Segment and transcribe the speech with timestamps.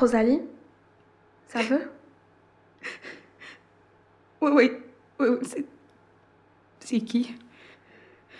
[0.00, 0.40] Rosalie?
[1.48, 1.76] Ça va?
[4.40, 4.72] Oui, oui.
[5.18, 5.38] Oui, oui.
[5.42, 5.66] C'est.
[6.80, 7.36] C'est qui?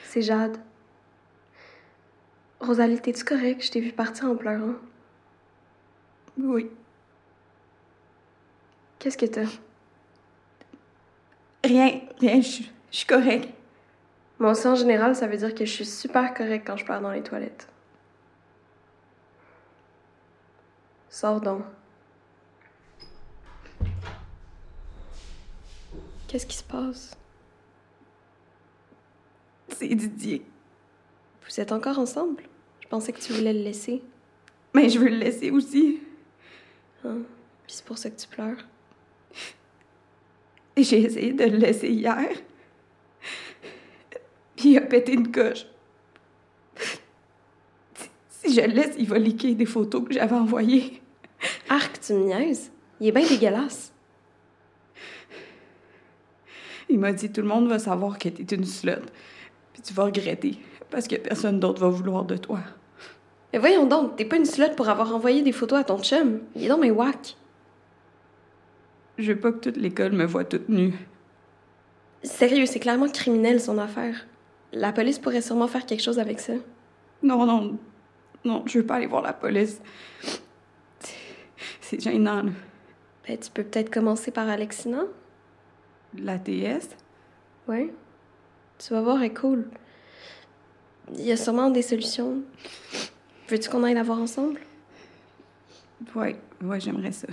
[0.05, 0.57] C'est Jade.
[2.61, 3.63] Rosalie, t'es-tu correct?
[3.63, 4.75] Je t'ai vu partir en pleurant.
[6.39, 6.71] Oui.
[8.99, 9.47] Qu'est-ce que t'as?
[11.63, 13.49] Rien, rien, je suis correct.
[14.39, 17.03] Moi aussi, en général, ça veut dire que je suis super correct quand je pleure
[17.03, 17.69] dans les toilettes.
[21.11, 21.65] Sors donc.
[26.29, 27.17] Qu'est-ce qui se passe?
[29.69, 30.47] C'est Didier.
[31.45, 32.45] Vous êtes encore ensemble?
[32.81, 34.03] Je pensais que tu voulais le laisser.
[34.73, 36.01] Mais je veux le laisser aussi.
[37.05, 37.23] Hein?
[37.67, 38.65] Puis c'est pour ça que tu pleures.
[40.77, 42.31] J'ai essayé de le laisser hier.
[44.55, 45.67] Puis il a pété une coche.
[48.43, 51.03] Si je le laisse, il va liquer des photos que j'avais envoyées.
[51.69, 52.73] Arc, tu me niaises?
[52.99, 53.93] Il est bien dégueulasse.
[56.89, 59.05] Il m'a dit tout le monde va savoir que t'es une slut.
[59.75, 60.59] Puis tu vas regretter.
[60.91, 62.61] Parce que personne d'autre va vouloir de toi.
[63.53, 66.41] Mais voyons donc, t'es pas une slut pour avoir envoyé des photos à ton chum.
[66.57, 67.37] Il est dans mes whack.
[69.19, 70.95] Je veux pas que toute l'école me voie toute nue.
[72.23, 74.27] Sérieux, c'est clairement criminel son affaire.
[74.73, 76.55] La police pourrait sûrement faire quelque chose avec ça.
[77.23, 77.77] Non, non,
[78.45, 79.81] non, je veux pas aller voir la police.
[81.81, 82.51] C'est- gênant, là.
[83.27, 85.03] Ben, tu peux peut-être commencer par Alexina.
[86.19, 86.97] La TS.
[87.69, 87.93] Ouais.
[88.79, 89.69] Tu vas voir, elle est cool.
[91.13, 92.43] Il y a sûrement des solutions.
[93.49, 94.61] Veux-tu qu'on aille la voir ensemble?
[96.15, 97.29] Ouais, ouais, j'aimerais ça.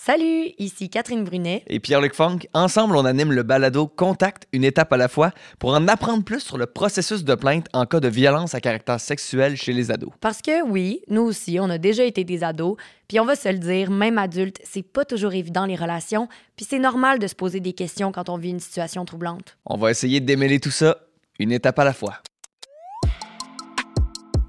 [0.00, 1.64] Salut, ici Catherine Brunet.
[1.66, 2.38] et Pierre-Luc Funk.
[2.54, 6.38] Ensemble, on anime le balado Contact, une étape à la fois, pour en apprendre plus
[6.38, 10.12] sur le processus de plainte en cas de violence à caractère sexuel chez les ados.
[10.20, 12.76] Parce que oui, nous aussi, on a déjà été des ados,
[13.08, 16.64] puis on va se le dire, même adulte, c'est pas toujours évident les relations, puis
[16.64, 19.58] c'est normal de se poser des questions quand on vit une situation troublante.
[19.66, 20.96] On va essayer de démêler tout ça,
[21.40, 22.20] une étape à la fois.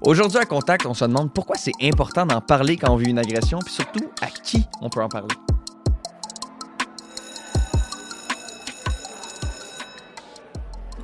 [0.02, 3.18] Aujourd'hui à Contact, on se demande pourquoi c'est important d'en parler quand on vit une
[3.18, 5.34] agression, puis surtout à qui on peut en parler.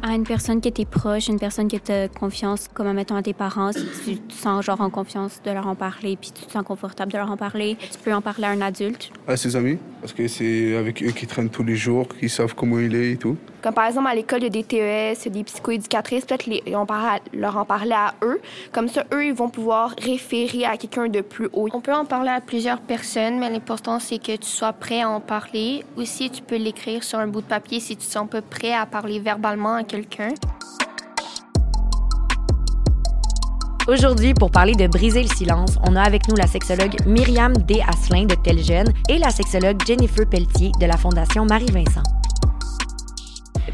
[0.02, 3.32] à une personne qui était proche, une personne qui te confiance, comme mettons à tes
[3.32, 6.52] parents, si tu te sens genre en confiance de leur en parler, puis tu te
[6.52, 9.10] sens confortable de leur en parler, tu peux en parler à un adulte?
[9.26, 12.54] À ses amis, parce que c'est avec eux qu'ils traînent tous les jours, qu'ils savent
[12.54, 13.36] comment il est et tout.
[13.66, 16.24] Comme par exemple, à l'école, il y a des TES, il y a des psychoéducatrices.
[16.24, 18.40] Peut-être les- on parle à- leur en parler à eux.
[18.70, 21.66] Comme ça, eux, ils vont pouvoir référer à quelqu'un de plus haut.
[21.72, 25.10] On peut en parler à plusieurs personnes, mais l'important, c'est que tu sois prêt à
[25.10, 25.84] en parler.
[25.96, 28.72] Aussi, tu peux l'écrire sur un bout de papier si tu te sens pas prêt
[28.72, 30.28] à parler verbalement à quelqu'un.
[33.88, 37.82] Aujourd'hui, pour parler de briser le silence, on a avec nous la sexologue Myriam D.
[37.84, 42.04] Asselin de Tel Jeune et la sexologue Jennifer Pelletier de la Fondation Marie-Vincent.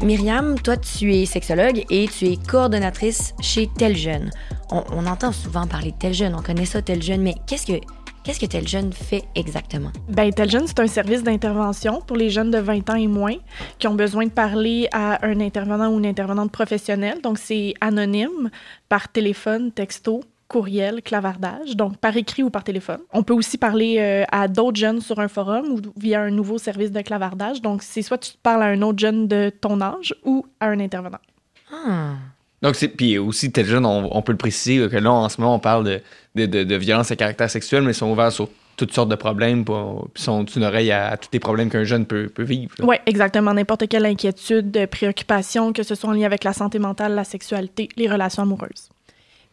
[0.01, 4.31] Myriam, toi, tu es sexologue et tu es coordonnatrice chez Tel Jeune.
[4.71, 7.79] On, entend souvent parler de Tel Jeune, on connaît ça, Tel Jeune, mais qu'est-ce que,
[8.23, 9.91] qu'est-ce que Tel Jeune fait exactement?
[10.09, 13.35] Ben, Tel c'est un service d'intervention pour les jeunes de 20 ans et moins
[13.77, 17.21] qui ont besoin de parler à un intervenant ou une intervenante professionnelle.
[17.21, 18.49] Donc, c'est anonyme
[18.89, 20.21] par téléphone, texto,
[20.53, 22.99] courriel, clavardage, donc par écrit ou par téléphone.
[23.11, 26.59] On peut aussi parler euh, à d'autres jeunes sur un forum ou via un nouveau
[26.59, 27.59] service de clavardage.
[27.63, 30.79] Donc, c'est soit tu parles à un autre jeune de ton âge ou à un
[30.79, 31.17] intervenant.
[31.71, 32.11] Ah.
[32.61, 35.41] Donc, c'est, puis aussi, tel jeune, on, on peut le préciser que là, en ce
[35.41, 36.01] moment, on parle de,
[36.35, 38.47] de, de, de violence à caractère sexuel, mais ils sont ouverts sur
[38.77, 39.73] toutes sortes de problèmes, puis
[40.15, 42.75] sont une oreille à, à tous les problèmes qu'un jeune peut, peut vivre.
[42.83, 43.55] Oui, exactement.
[43.55, 47.89] N'importe quelle inquiétude, préoccupation, que ce soit en lien avec la santé mentale, la sexualité,
[47.97, 48.89] les relations amoureuses.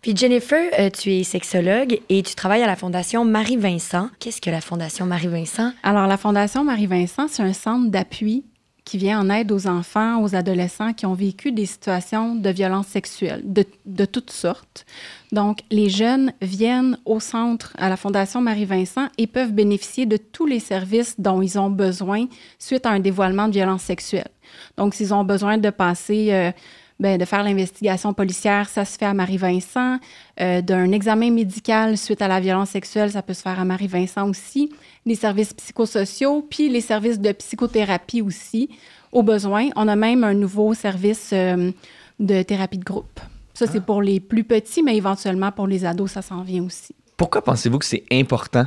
[0.03, 4.09] Puis Jennifer, euh, tu es sexologue et tu travailles à la Fondation Marie-Vincent.
[4.19, 5.73] Qu'est-ce que la Fondation Marie-Vincent?
[5.83, 8.45] Alors, la Fondation Marie-Vincent, c'est un centre d'appui
[8.87, 12.87] qui vient en aide aux enfants, aux adolescents qui ont vécu des situations de violence
[12.87, 14.87] sexuelle de, toutes sortes.
[15.33, 20.47] Donc, les jeunes viennent au centre, à la Fondation Marie-Vincent, et peuvent bénéficier de tous
[20.47, 22.27] les services dont ils ont besoin
[22.59, 24.31] suite à un dévoilement de violence sexuelle.
[24.79, 26.29] Donc, s'ils ont besoin de passer...
[26.33, 26.53] euh,
[27.01, 29.99] ben, de faire l'investigation policière, ça se fait à Marie-Vincent.
[30.39, 34.29] Euh, D'un examen médical suite à la violence sexuelle, ça peut se faire à Marie-Vincent
[34.29, 34.71] aussi.
[35.07, 38.69] Les services psychosociaux, puis les services de psychothérapie aussi,
[39.13, 39.71] au besoin.
[39.77, 41.73] On a même un nouveau service euh,
[42.19, 43.19] de thérapie de groupe.
[43.55, 46.95] Ça, c'est pour les plus petits, mais éventuellement pour les ados, ça s'en vient aussi.
[47.17, 48.67] Pourquoi pensez-vous que c'est important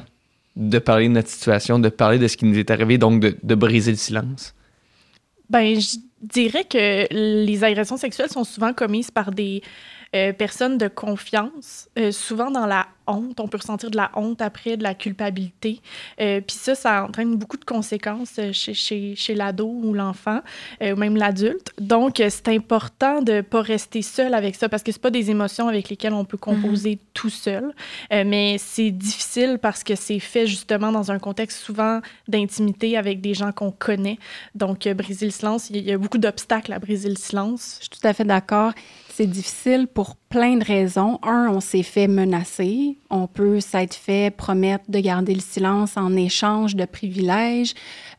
[0.56, 3.38] de parler de notre situation, de parler de ce qui nous est arrivé, donc de,
[3.42, 4.56] de briser le silence?
[5.50, 9.62] Ben, je dirais que les agressions sexuelles sont souvent commises par des
[10.16, 13.40] euh, personnes de confiance, euh, souvent dans la honte.
[13.40, 15.82] On peut ressentir de la honte après, de la culpabilité.
[16.20, 20.42] Euh, puis ça, ça entraîne beaucoup de conséquences euh, chez, chez, chez l'ado ou l'enfant,
[20.82, 21.72] euh, ou même l'adulte.
[21.80, 25.68] Donc, c'est important de pas rester seul avec ça parce que c'est pas des émotions
[25.68, 27.74] avec lesquelles on peut composer tout seul.
[28.12, 33.22] Euh, mais c'est difficile parce que c'est fait justement dans un contexte souvent d'intimité avec
[33.22, 34.18] des gens qu'on connaît.
[34.56, 37.78] Donc, briser le silence, il y y a beaucoup d'obstacles à briser le silence.
[37.80, 38.74] Je suis tout à fait d'accord.
[39.16, 41.20] C'est difficile pour plein de raisons.
[41.22, 42.98] Un, on s'est fait menacer.
[43.12, 47.76] On peut s'être fait promettre de garder le silence en échange de privilèges.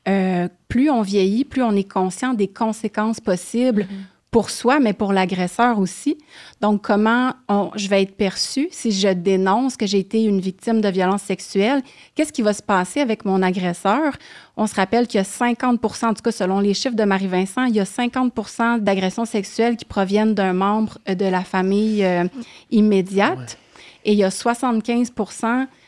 [0.06, 3.88] Euh, plus on vieillit, plus on est conscient des conséquences possibles
[4.35, 6.19] pour soi, mais pour l'agresseur aussi.
[6.61, 10.81] Donc, comment on- je vais être perçue si je dénonce que j'ai été une victime
[10.81, 11.83] de violence sexuelle?
[12.17, 14.17] Qu'est-ce qui va se passer avec mon agresseur?
[14.57, 17.67] On se rappelle qu'il y a 50 en tout cas selon les chiffres de Marie-Vincent,
[17.67, 22.25] il y a 50 d'agressions sexuelles qui proviennent d'un membre euh, de la famille euh,
[22.73, 23.57] immédiate.
[24.05, 25.13] Et il y a 75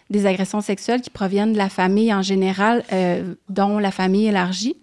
[0.09, 4.77] des agressions sexuelles qui proviennent de la famille en général, euh, dont la famille élargie.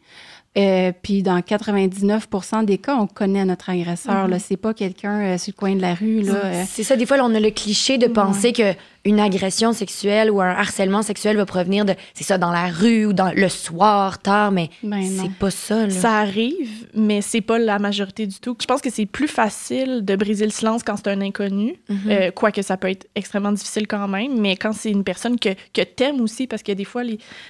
[0.56, 2.28] Euh, puis dans 99
[2.64, 4.26] des cas, on connaît notre agresseur.
[4.26, 4.32] Mhm.
[4.32, 4.40] là.
[4.40, 6.22] C'est pas quelqu'un euh, sur le coin de la rue.
[6.22, 6.64] Là, euh.
[6.68, 8.74] C'est ça, des fois, là, on a le cliché de penser que
[9.04, 13.08] une agression sexuelle ou un harcèlement sexuel va provenir de, c'est ça, dans la rue
[13.08, 15.90] ou dans le soir, tard, mais Ben c'est pas ça, là.
[15.90, 18.56] Ça arrive, mais c'est pas la majorité du tout.
[18.62, 21.98] Je pense que c'est plus facile de briser le silence quand c'est un inconnu, Mhm.
[22.10, 25.50] euh, quoique ça peut être extrêmement difficile quand même, mais quand c'est une personne que,
[25.74, 27.04] que t'aimes aussi, parce que des fois,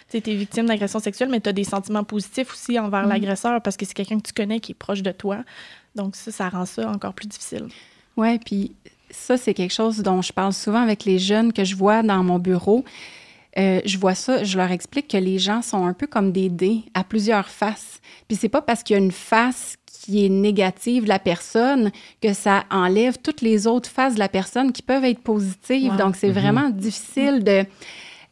[0.09, 3.09] tu t'es victime d'agression sexuelle, mais t'as des sentiments positifs aussi envers Mhm.
[3.09, 5.43] l'agresseur parce que c'est quelqu'un que tu connais qui est proche de toi.
[5.95, 7.67] Donc ça, ça rend ça encore plus difficile.
[8.17, 8.71] Oui, puis
[9.09, 12.23] ça, c'est quelque chose dont je parle souvent avec les jeunes que je vois dans
[12.23, 12.83] mon bureau.
[13.57, 16.49] Euh, je vois ça, je leur explique que les gens sont un peu comme des
[16.49, 17.99] dés à plusieurs faces.
[18.27, 21.91] Puis c'est pas parce qu'il y a une face qui est négative de la personne
[22.21, 25.95] que ça enlève toutes les autres faces de la personne qui peuvent être positives.
[25.97, 26.33] Donc c'est Mhm.
[26.33, 27.63] vraiment difficile de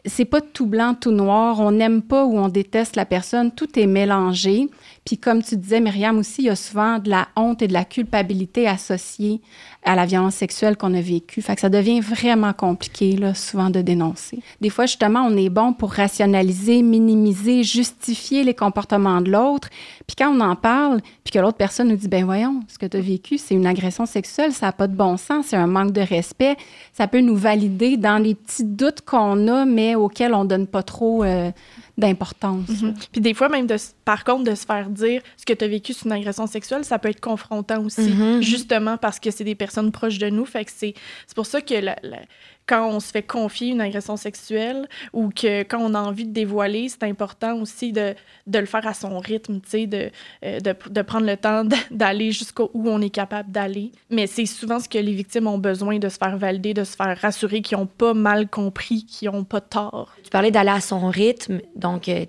[0.03, 1.59] c'est pas tout blanc, tout noir.
[1.59, 3.51] On n'aime pas ou on déteste la personne.
[3.51, 4.67] Tout est mélangé.
[5.06, 7.74] Puis comme tu disais, Myriam aussi, il y a souvent de la honte et de
[7.74, 9.42] la culpabilité associée
[9.83, 11.42] à la violence sexuelle qu'on a vécue.
[11.42, 14.39] Ça devient vraiment compliqué, là, souvent, de dénoncer.
[14.62, 19.69] Des fois, justement, on est bon pour rationaliser, minimiser, justifier les comportements de l'autre.
[20.06, 22.86] Puis quand on en parle, puis que l'autre personne nous dit, ben voyons, ce que
[22.86, 25.68] tu as vécu, c'est une agression sexuelle, ça n'a pas de bon sens, c'est un
[25.68, 26.57] manque de respect,
[26.94, 30.83] ça peut nous valider dans les petits doutes qu'on a, mais auxquels on donne pas
[30.83, 31.51] trop euh,
[31.97, 32.67] d'importance.
[32.81, 32.93] Mhm.
[33.11, 35.67] Puis des fois, même, de, par contre, de se faire dire ce que tu as
[35.67, 38.41] vécu, c'est une agression sexuelle, ça peut être confrontant aussi, Mhm.
[38.41, 40.45] justement parce que c'est des personnes proches de nous.
[40.45, 40.93] Fait que c'est
[41.27, 42.21] c'est pour ça que la- la-
[42.68, 46.31] quand on se fait confier une agression sexuelle ou que quand on a envie de
[46.31, 48.16] dévoiler, c'est important aussi de,
[48.48, 50.12] de le faire à son rythme, de,
[50.46, 53.92] euh, de, de prendre le temps d'aller jusqu'où on est capable d'aller.
[54.10, 56.96] Mais c'est souvent ce que les victimes ont besoin de se faire valider, de se
[56.96, 60.13] faire rassurer qu'ils n'ont pas mal compris, qu'ils n'ont pas tort.
[60.24, 62.25] Tu parlais d'aller à son rythme, donc, euh,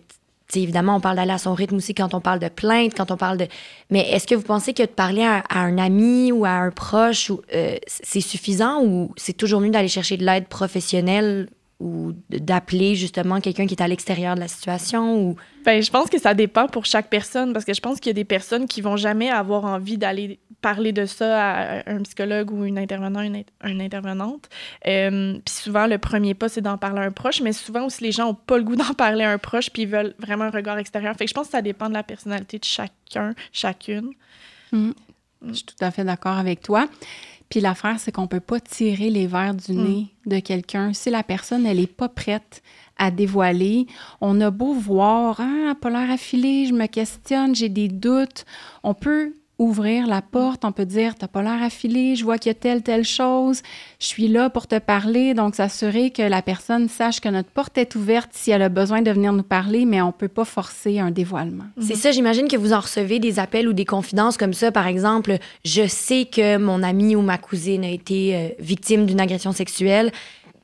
[0.61, 3.17] évidemment, on parle d'aller à son rythme aussi quand on parle de plainte, quand on
[3.17, 3.47] parle de...
[3.91, 7.31] Mais est-ce que vous pensez que de parler à, un ami ou à un proche,
[7.55, 11.49] euh, c'est suffisant ou c'est toujours mieux d'aller chercher de l'aide professionnelle
[11.81, 15.37] ou d'appeler justement quelqu'un qui est à l'extérieur de la situation ou...
[15.65, 18.15] Ben, je pense que ça dépend pour chaque personne parce que je pense qu'il y
[18.15, 21.51] a des personnes qui vont jamais avoir envie d'aller parler de ça
[21.83, 24.49] à un psychologue ou une intervenant, une, int- une intervenante.
[24.87, 28.03] Euh, puis souvent, le premier pas, c'est d'en parler à un proche, mais souvent aussi,
[28.05, 30.45] les gens n'ont pas le goût d'en parler à un proche puis ils veulent vraiment
[30.45, 31.15] un regard extérieur.
[31.17, 34.13] Fait que je pense que ça dépend de la personnalité de chacun, chacune.
[34.73, 34.93] Mm.
[35.49, 36.89] Je suis tout à fait d'accord avec toi.
[37.49, 39.85] Puis l'affaire, c'est qu'on peut pas tirer les verres du Mm.
[39.85, 42.63] nez de quelqu'un si la personne, elle est pas prête
[42.97, 43.87] à dévoiler.
[44.21, 48.45] On a beau voir, ah, pas l'air affilée, je me questionne, j'ai des doutes.
[48.85, 52.51] On peut ouvrir la porte, on peut dire, t'as pas l'air affilée, je vois qu'il
[52.51, 53.63] y a telle, telle chose,
[54.01, 55.35] je suis là pour te parler.
[55.35, 59.03] Donc, s'assurer que la personne sache que notre porte est ouverte si elle a besoin
[59.03, 61.65] de venir nous parler, mais on peut pas forcer un dévoilement.
[61.81, 64.73] C'est ça, j'imagine que vous en recevez des appels ou des confidences comme ça.
[64.73, 69.21] Par exemple, je sais que mon ami ou ma cousine a été euh, victime d'une
[69.21, 70.11] agression sexuelle.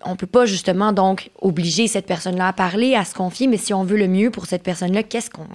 [0.04, 3.74] On peut pas justement donc obliger cette personne-là à parler, à se confier, mais si
[3.74, 5.46] on veut le mieux pour cette personne-là, qu'est-ce qu'on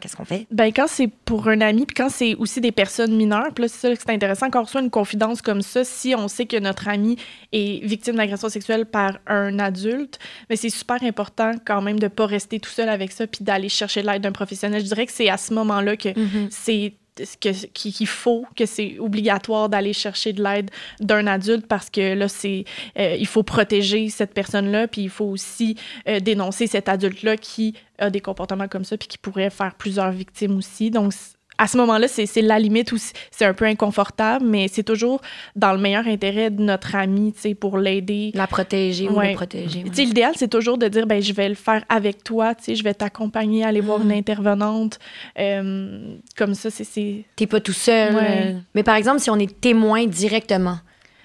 [0.00, 0.46] qu'est-ce qu'on fait?
[0.50, 3.68] Ben, quand c'est pour un ami, puis quand c'est aussi des personnes mineures, puis là,
[3.68, 6.46] c'est ça que c'est intéressant, quand on reçoit une confidence comme ça, si on sait
[6.46, 7.16] que notre ami
[7.52, 10.18] est victime d'agression sexuelle par un adulte,
[10.50, 13.68] mais c'est super important quand même de pas rester tout seul avec ça, puis d'aller
[13.68, 14.80] chercher l'aide d'un professionnel.
[14.82, 16.08] Je dirais que c'est à ce moment-là que
[16.50, 17.01] c'est ce que-
[17.40, 22.28] qu'il qu'il faut, que c'est obligatoire d'aller chercher de l'aide d'un adulte parce que là,
[22.28, 22.64] c'est
[22.98, 25.76] euh, il faut protéger cette personne-là, puis il faut aussi
[26.08, 30.10] euh, dénoncer cet adulte-là qui a des comportements comme ça, puis qui pourrait faire plusieurs
[30.10, 30.90] victimes aussi.
[30.90, 31.12] Donc,
[31.58, 32.96] à ce moment-là, c'est la limite où
[33.30, 35.20] c'est un peu inconfortable, mais c'est toujours
[35.54, 38.30] dans le meilleur intérêt de notre ami, tu sais, pour l'aider.
[38.34, 39.30] La protéger ou Ouais.
[39.30, 39.80] le protéger.
[39.84, 39.90] ouais.
[39.90, 42.64] Tu sais, l'idéal, c'est toujours de dire, ben, je vais le faire avec toi, tu
[42.64, 44.02] sais, je vais t'accompagner, aller voir Mm.
[44.04, 44.98] une intervenante.
[45.38, 47.24] Euh, comme ça, c'est-.
[47.36, 48.14] T'es pas tout seul.
[48.14, 48.56] Ouais.
[48.74, 50.78] Mais par exemple, si on est témoin directement,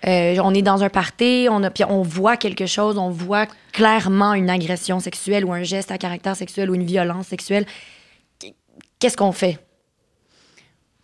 [0.07, 3.47] euh, on est dans un party, on, a, puis on voit quelque chose, on voit
[3.73, 7.65] clairement une agression sexuelle ou un geste à caractère sexuel ou une violence sexuelle,
[8.99, 9.59] qu'est-ce qu'on fait?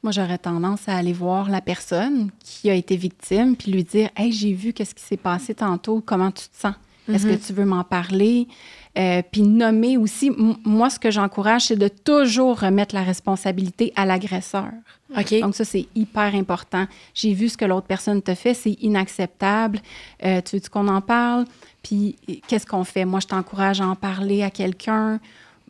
[0.04, 4.10] Moi, j'aurais tendance à aller voir la personne qui a été victime puis lui dire
[4.18, 6.76] Hey, j'ai vu qu'est-ce qui s'est passé tantôt, comment tu te sens?
[7.10, 7.38] Est-ce Mhm.
[7.38, 8.48] que tu veux m'en parler
[8.96, 10.30] Euh, Puis nommer aussi.
[10.64, 14.68] Moi, ce que j'encourage, c'est de toujours remettre la responsabilité à l'agresseur.
[15.42, 16.86] Donc, ça, c'est hyper important.
[17.16, 19.80] J'ai vu ce que l'autre personne te fait, c'est inacceptable.
[20.24, 21.46] Euh, tu veux qu'on en parle?
[21.82, 22.18] Puis,
[22.48, 23.04] qu'est-ce qu'on fait?
[23.04, 25.20] Moi, je t'encourage à en parler à quelqu'un.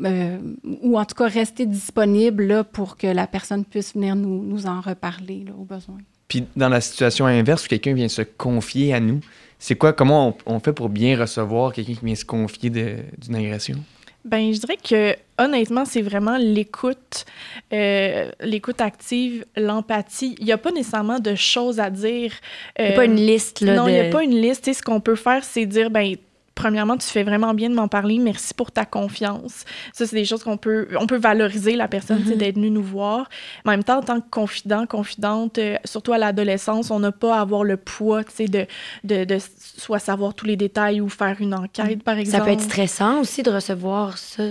[0.04, 0.38] Euh,
[0.82, 4.66] ou en tout cas, rester disponible là, pour que la personne puisse venir nous, nous
[4.66, 5.98] en reparler là, au besoin.
[6.28, 9.20] Puis dans la situation inverse où quelqu'un vient se confier à nous,
[9.60, 13.36] c'est quoi, comment on, on fait pour bien recevoir quelqu'un qui vient se confier d'une
[13.36, 13.78] agression?
[14.26, 17.26] Ben, je dirais que honnêtement, c'est vraiment l'écoute,
[17.74, 20.36] euh, l'écoute active, l'empathie.
[20.40, 22.32] Il n'y a pas nécessairement de choses à dire.
[22.80, 24.64] Il y a Euh, pas une liste, là, Non, il n'y a pas une liste.
[24.64, 26.16] Tu sais, ce qu'on peut faire, c'est dire, ben
[26.56, 28.20] premièrement, tu fais vraiment bien de m'en parler.
[28.20, 29.64] Merci pour ta confiance.
[29.94, 32.70] Ça, c'est des choses qu'on peut, on peut valoriser la personne, tu sais, d'être venue
[32.70, 33.30] nous voir.
[33.66, 37.38] En même temps, en tant que confident, confidente, euh, surtout à l'adolescence, on n'a pas
[37.38, 38.66] à avoir le poids, tu sais, de,
[39.04, 39.38] de, de
[39.78, 42.46] soit savoir tous les détails ou faire une enquête, par Ça exemple.
[42.46, 44.44] peut être stressant aussi de recevoir ça.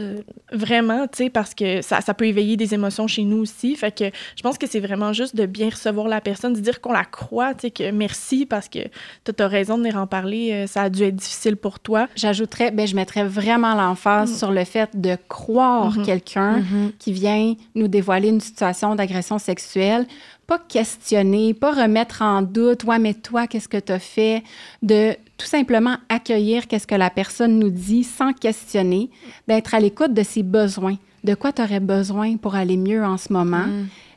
[0.53, 3.77] Vraiment, tu sais, parce que ça, ça peut éveiller des émotions chez nous aussi.
[3.77, 4.05] Fait que
[4.37, 7.05] je pense que c'est vraiment juste de bien recevoir la personne, de dire qu'on la
[7.05, 8.81] croit, tu sais, que merci parce que
[9.25, 10.51] tu as raison de venir en parler.
[10.53, 11.92] euh, Ça a dû être difficile pour toi.
[12.17, 16.05] J'ajouterais, ben, je mettrais vraiment l'emphase sur le fait de croire Mhm.
[16.05, 16.93] quelqu'un Mhm.
[16.99, 20.07] qui vient nous dévoiler une situation d'agression sexuelle.
[20.47, 24.43] Pas questionner, pas remettre en doute, ouais, mais toi, qu'est-ce que tu as fait?
[24.83, 29.11] De tout simplement accueillir qu'est-ce que la personne nous dit sans questionner,
[29.49, 30.97] d'être à l'écoute de ses besoins.
[31.25, 33.65] De quoi tu aurais besoin pour aller mieux en ce moment?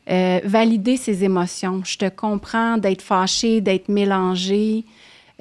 [0.10, 1.82] Euh, valider ses émotions.
[1.84, 4.84] Je te comprends d'être fâché, d'être mélangé,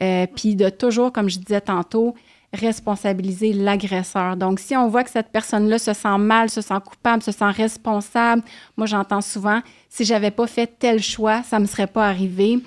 [0.02, 2.14] euh, puis de toujours, comme je disais tantôt,
[2.54, 4.36] responsabiliser l'agresseur.
[4.36, 7.50] Donc, si on voit que cette personne-là se sent mal, se sent coupable, se sent
[7.50, 8.42] responsable,
[8.76, 12.60] moi, j'entends souvent, si j'avais pas fait tel choix, ça me serait pas arrivé.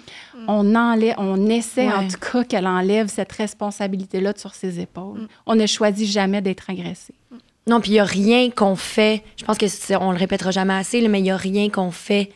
[0.48, 5.28] On enlève, on essaie en tout cas qu'elle enlève cette responsabilité-là sur ses épaules.
[5.46, 7.14] On ne choisit jamais d'être agressé.
[7.66, 9.24] Non, puis il n'y a rien qu'on fait.
[9.36, 9.66] Je pense que
[9.98, 12.32] on le répétera jamais assez, mais il n'y a rien qu'on fait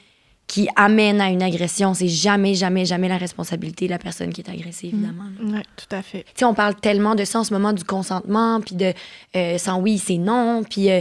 [0.52, 1.94] qui amène à une agression.
[1.94, 5.24] C'est jamais, jamais, jamais la responsabilité de la personne qui est agressée, évidemment.
[5.24, 5.46] là.
[5.46, 6.24] Oui, tout à fait.
[6.24, 8.92] Tu sais, on parle tellement de ça en ce moment, du consentement, puis de
[9.38, 11.00] euh, sans oui, c'est non, puis euh,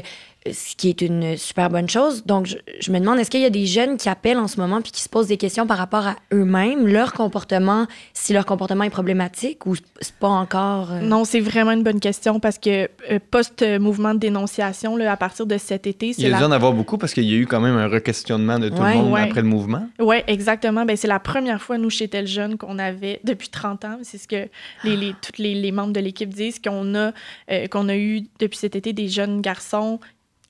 [0.50, 2.25] ce qui est une super bonne chose.
[2.25, 4.59] Donc, je, je me demande, est-ce qu'il y a des jeunes qui appellent en ce
[4.59, 8.47] moment puis qui se posent des questions par rapport à eux-mêmes, leur comportement, si leur
[8.47, 10.92] comportement est problématique ou c'est pas encore...
[10.92, 15.16] euh, Non, c'est vraiment une bonne question parce que euh, post-mouvement de dénonciation, là, à
[15.16, 16.38] partir de cet été, Il c'est y a la...
[16.38, 18.76] dû en avoir beaucoup parce qu'il y a eu quand même un requestionnement de tout
[18.80, 18.94] Ouais.
[18.94, 19.23] le monde Ouais.
[19.23, 19.87] après le mouvement.
[19.99, 20.85] Oui, exactement.
[20.87, 24.18] Ben, c'est la première fois, nous, chez Tel Jeune, qu'on avait, depuis 30 ans, c'est
[24.18, 24.49] ce que
[24.85, 27.12] les, les, tous les, les membres de l'équipe disent, qu'on a,
[27.50, 30.00] euh, qu'on a eu depuis cet été des jeunes garçons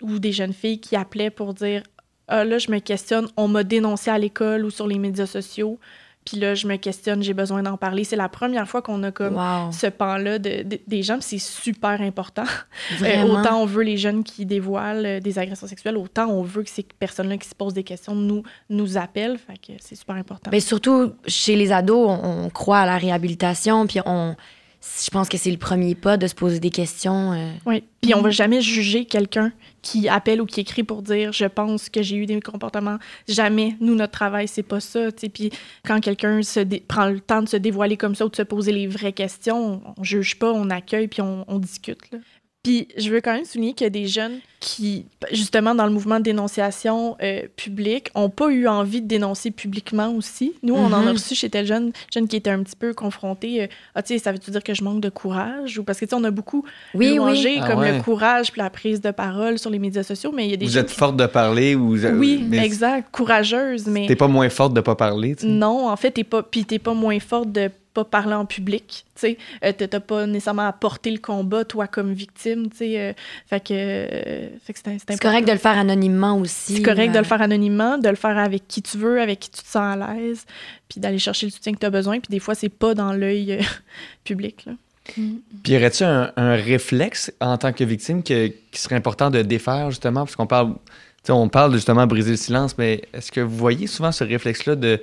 [0.03, 1.83] ou des jeunes filles qui appelaient pour dire
[2.29, 5.79] Ah, là, je me questionne, on m'a dénoncé à l'école ou sur les médias sociaux,
[6.25, 8.05] puis là, je me questionne, j'ai besoin d'en parler.
[8.05, 9.73] C'est la première fois qu'on a comme Wow.
[9.73, 12.45] ce pan-là de, de- des gens, c'est super important.
[13.03, 16.63] Euh, autant on veut les jeunes qui dévoilent euh, des agressions sexuelles, autant on veut
[16.63, 19.39] que ces personnes-là qui se posent des questions nous, nous appellent.
[19.39, 20.51] Fait que c'est super important.
[20.53, 24.35] Mais surtout, chez les ados, on, on croit à la réhabilitation, puis on...
[24.83, 27.33] Je pense que c'est le premier pas de se poser des questions.
[27.33, 27.51] euh.
[27.67, 27.85] Oui.
[28.01, 31.89] Puis on va jamais juger quelqu'un qui appelle ou qui écrit pour dire je pense
[31.91, 32.99] que j'ai eu des comportements.
[33.29, 33.77] Jamais.
[33.81, 35.13] Nous, notre travail, c'est pas ça.
[35.13, 35.29] tu sais.
[35.29, 35.51] Puis
[35.85, 38.43] quand quelqu'un se dé- prend le temps de se dévoiler comme ça ou de se
[38.43, 42.11] poser les vraies questions, on, on juge pas, on accueille puis on, on discute.
[42.11, 42.19] Là.
[42.63, 45.93] Puis je veux quand même souligner qu'il y a des jeunes qui, justement, dans le
[45.93, 50.53] mouvement de dénonciation euh, publique, n'ont pas eu envie de dénoncer publiquement aussi.
[50.63, 51.13] Nous, on en a Mhm.
[51.13, 53.63] reçu chez tel jeune, jeune qui était un petit peu confronté.
[53.63, 55.79] euh, ah, tu sais, ça veut-tu dire que je manque de courage?
[55.79, 56.63] Ou parce que, tu sais, on a beaucoup
[56.95, 57.61] Oui, louangé oui.
[57.63, 57.97] Ah comme ouais.
[57.97, 60.59] le courage puis la prise de parole sur les médias sociaux, mais il y a
[60.59, 63.09] des Vous êtes qui- forte de parler ou Oui, mais exact.
[63.11, 65.35] Courageuse, mais T'es pas moins forte de pas parler.
[65.35, 65.49] tu sais.
[65.51, 67.71] non, en fait, t'es pas, puis t'es pas moins forte de
[68.05, 69.39] pas parler en public, tu sais.
[69.65, 73.01] Euh, t'as pas nécessairement à porter le combat, toi, comme victime, tu sais.
[73.01, 73.13] euh,
[73.49, 76.77] fait que, euh, fait que c'est correct de le faire anonymement aussi.
[76.77, 79.51] C'est correct de le faire anonymement, de le faire avec qui tu veux, avec qui
[79.51, 80.45] tu te sens à l'aise,
[80.89, 82.21] puis d'aller chercher le soutien que tu as besoin.
[82.21, 83.63] Puis des fois, c'est pas dans l'œil euh,
[84.25, 84.65] public.
[84.67, 84.73] Là.
[85.05, 89.43] Puis y aurait-tu un, un réflexe en tant que victime que- qui serait important de
[89.43, 90.25] défaire justement?
[90.25, 90.75] Parce qu'on parle
[91.23, 94.25] sais, on parle de justement briser le silence, mais est-ce que vous voyez souvent ce
[94.25, 95.01] réflexe-là de,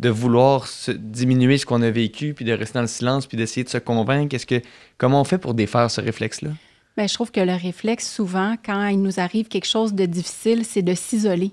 [0.00, 3.36] de vouloir se- diminuer ce qu'on a vécu, puis de rester dans le silence, puis
[3.36, 4.34] d'essayer de se convaincre?
[4.34, 4.60] Est-ce que,
[4.98, 6.50] comment on fait pour défaire ce réflexe-là?
[6.96, 10.64] Bien, je trouve que le réflexe, souvent, quand il nous arrive quelque chose de difficile,
[10.64, 11.52] c'est de s'isoler.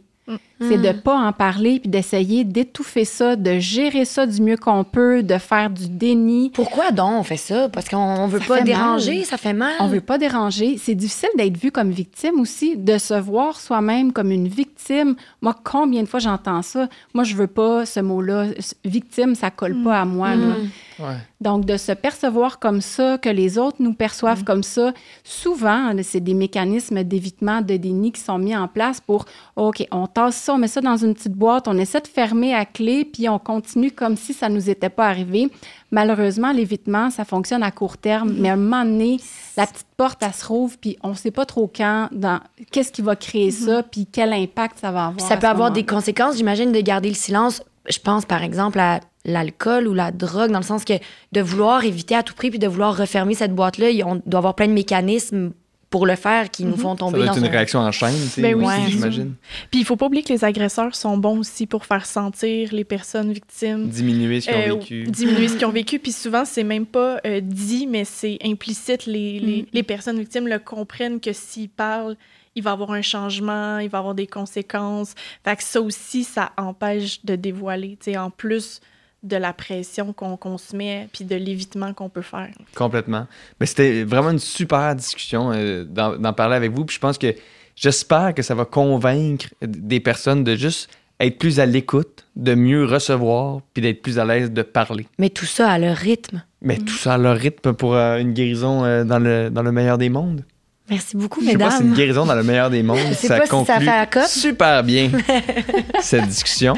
[0.60, 1.02] C'est de Mm.
[1.02, 5.38] pas en parler puis d'essayer d'étouffer ça, de gérer ça du mieux qu'on peut, de
[5.38, 6.52] faire du déni.
[6.54, 7.70] Pourquoi donc on fait ça?
[7.70, 9.26] Parce qu'on on veut Ça pas déranger, mal.
[9.26, 9.76] ça fait mal.
[9.80, 10.78] On veut pas déranger.
[10.78, 15.16] C'est difficile d'être vu comme victime aussi, de se voir soi-même comme une victime.
[15.42, 16.90] Moi, combien de fois j'entends ça?
[17.14, 18.48] Moi, je veux pas ce mot-là.
[18.84, 20.36] Victime, ça colle pas à moi.
[20.36, 20.56] là.
[21.00, 21.18] Ouais.
[21.42, 26.04] Donc, de se percevoir comme ça, que les autres nous perçoivent comme ça, souvent, là,
[26.04, 29.26] c'est des mécanismes d'évitement, de déni qui sont mis en place pour,
[29.56, 32.54] OK, on tasse ça, on met ça dans une petite boîte, on essaie de fermer
[32.54, 35.50] à clé, puis on continue comme si ça nous était pas arrivé.
[35.92, 39.20] Malheureusement, l'évitement, ça fonctionne à court terme, mais à un moment donné,
[39.56, 42.40] la petite porte, elle se rouvre, puis on sait pas trop quand, dans
[42.72, 45.18] qu'est-ce qui va créer ça, puis quel impact ça va avoir.
[45.18, 47.62] Puis ça peut avoir des conséquences, j'imagine, de garder le silence.
[47.90, 50.94] Je pense, par exemple, à l'alcool ou la drogue, dans le sens que
[51.34, 54.40] de vouloir éviter à tout prix puis de vouloir refermer cette boîte-là, il- on doit
[54.40, 55.52] avoir plein de mécanismes
[55.90, 57.92] pour le faire qui nous font Ça tomber doit dans être une un- réaction en
[57.94, 59.36] chaîne, tu sais, Ben oui, j'imagine.
[59.72, 62.84] Puis il faut pas oublier que les agresseurs sont bons aussi pour faire sentir les
[62.84, 63.88] personnes victimes.
[63.88, 65.04] Diminuer ce qu'ils ont Euh, vécu.
[65.04, 65.98] diminuer ce qu'ils ont vécu.
[66.00, 69.06] Puis souvent, c'est même pas euh, dit, mais c'est implicite.
[69.06, 72.18] Les, les, les personnes victimes le comprennent que s'ils parlent,
[72.56, 75.14] il va y avoir un changement, il va y avoir des conséquences.
[75.46, 78.82] Fait que ça aussi, ça empêche de dévoiler, tu sais, en plus
[79.28, 82.50] de la pression qu'on se met, puis de l'évitement qu'on peut faire.
[82.76, 83.28] Complètement.
[83.60, 86.86] Mais c'était vraiment une super discussion euh, d'en parler avec vous.
[86.86, 87.36] Puis je pense que
[87.76, 92.86] j'espère que ça va convaincre des personnes de juste être plus à l'écoute, de mieux
[92.86, 95.08] recevoir, puis d'être plus à l'aise de parler.
[95.18, 96.44] Mais tout ça à leur rythme.
[96.62, 99.72] Mais tout ça à leur rythme pour euh, une guérison euh, dans, le, dans le
[99.72, 100.44] meilleur des mondes.
[100.90, 101.90] Merci beaucoup, Je sais pas si mesdames.
[101.90, 105.10] une guérison dans le meilleur des mondes, ça pas si ça conclut fait super bien
[106.02, 106.76] cette discussion.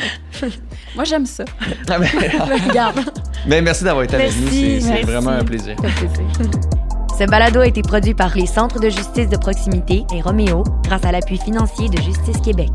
[0.96, 1.46] Moi, j'aime ça.
[1.88, 2.08] Ah ben,
[2.70, 3.00] Regarde.
[3.48, 5.76] mais merci d'avoir été avec nous, c'est c'est vraiment un plaisir.
[7.20, 11.04] Ce balado a été produit par les Centres de justice de proximité et Roméo grâce
[11.06, 12.72] à l'appui financier de Justice Québec.